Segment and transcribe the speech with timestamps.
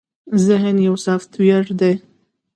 [0.45, 1.93] ذهن يو سافټ وئېر دے